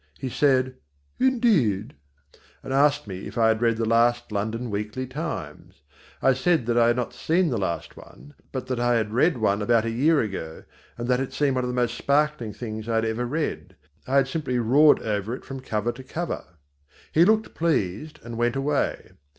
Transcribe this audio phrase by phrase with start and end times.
[0.17, 0.77] He said
[1.19, 1.93] "indeed,"
[2.63, 5.83] and asked me if I had read the last London Weekly Times.
[6.23, 9.37] I said that I had not seen the last one; but that I had read
[9.37, 10.63] one about a year ago
[10.97, 13.75] and that it seemed one of the most sparkling things I had ever read;
[14.07, 16.45] I had simply roared over it from cover to cover.
[17.11, 19.11] He looked pleased and went away.